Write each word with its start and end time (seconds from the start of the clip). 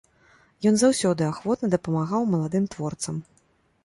Ён 0.69 0.75
заўсёды 0.83 1.27
ахвотна 1.31 1.69
дапамагаў 1.75 2.25
маладым 2.33 2.65
творцам. 2.77 3.21